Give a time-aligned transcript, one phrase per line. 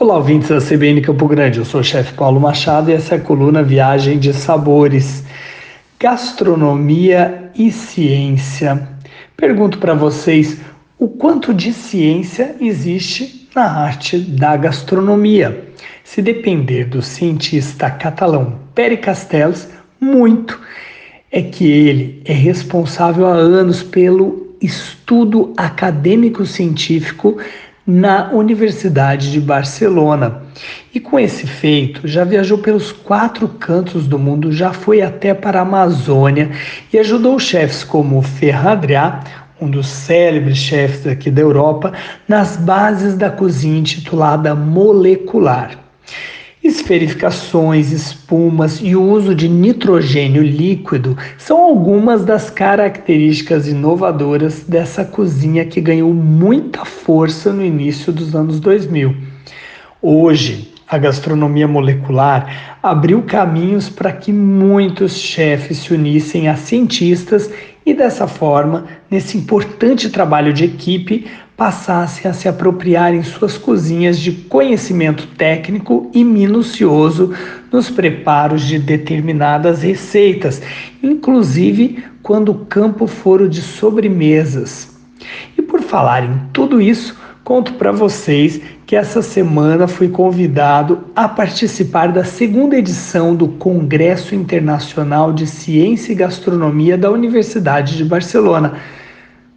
[0.00, 1.58] Olá, ouvintes da CBN Campo Grande.
[1.58, 5.24] Eu sou o chefe Paulo Machado e essa é a coluna Viagem de Sabores,
[5.98, 8.88] Gastronomia e Ciência.
[9.36, 10.60] Pergunto para vocês
[11.00, 15.68] o quanto de ciência existe na arte da gastronomia.
[16.04, 19.68] Se depender do cientista catalão Pere Castells,
[20.00, 20.60] muito
[21.28, 27.36] é que ele é responsável há anos pelo estudo acadêmico científico
[27.88, 30.42] na Universidade de Barcelona.
[30.94, 35.60] E com esse feito, já viajou pelos quatro cantos do mundo, já foi até para
[35.60, 36.50] a Amazônia
[36.92, 39.20] e ajudou chefes como Ferran Adrià,
[39.58, 41.94] um dos célebres chefes aqui da Europa,
[42.28, 45.70] nas bases da cozinha intitulada molecular.
[46.68, 55.64] Esferificações, espumas e o uso de nitrogênio líquido são algumas das características inovadoras dessa cozinha
[55.64, 59.16] que ganhou muita força no início dos anos 2000.
[60.02, 67.50] Hoje, a gastronomia molecular abriu caminhos para que muitos chefes se unissem a cientistas
[67.88, 74.18] e dessa forma, nesse importante trabalho de equipe, passassem a se apropriar em suas cozinhas
[74.18, 77.32] de conhecimento técnico e minucioso
[77.72, 80.60] nos preparos de determinadas receitas,
[81.02, 84.94] inclusive quando o campo for o de sobremesas.
[85.56, 87.16] E por falar em tudo isso,
[87.48, 94.34] conto para vocês que essa semana fui convidado a participar da segunda edição do Congresso
[94.34, 98.74] Internacional de Ciência e Gastronomia da Universidade de Barcelona,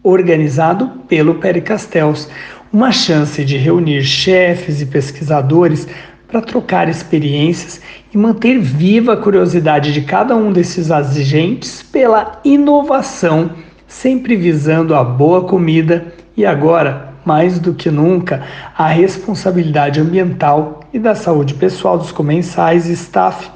[0.00, 2.30] organizado pelo Castells,
[2.72, 5.88] uma chance de reunir chefes e pesquisadores
[6.28, 7.80] para trocar experiências
[8.14, 13.50] e manter viva a curiosidade de cada um desses agentes pela inovação,
[13.88, 18.42] sempre visando a boa comida e agora mais do que nunca,
[18.76, 23.50] a responsabilidade ambiental e da saúde pessoal dos comensais e staff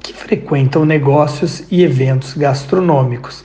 [0.00, 3.44] que frequentam negócios e eventos gastronômicos.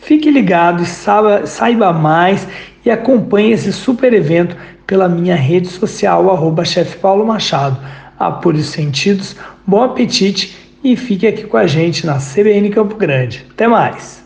[0.00, 2.46] Fique ligado e saiba, saiba mais
[2.84, 4.56] e acompanhe esse super evento
[4.86, 7.78] pela minha rede social, arroba chefe Paulo Machado.
[8.18, 13.44] Apuros sentidos, bom apetite e fique aqui com a gente na CBN Campo Grande.
[13.50, 14.23] Até mais!